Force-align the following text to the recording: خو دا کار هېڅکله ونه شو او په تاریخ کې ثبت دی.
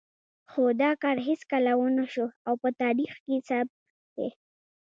خو 0.51 0.61
دا 0.81 0.91
کار 1.03 1.17
هېڅکله 1.27 1.71
ونه 1.77 2.05
شو 2.13 2.25
او 2.47 2.53
په 2.61 2.69
تاریخ 2.81 3.13
کې 3.25 3.35
ثبت 3.47 3.77
دی. 4.15 4.29